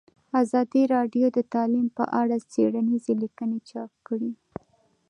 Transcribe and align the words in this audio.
ازادي 0.41 0.83
راډیو 0.95 1.27
د 1.33 1.39
تعلیم 1.53 1.87
په 1.97 2.03
اړه 2.21 2.35
څېړنیزې 2.51 3.13
لیکنې 3.23 3.59
چاپ 3.69 3.91
کړي. 4.07 4.31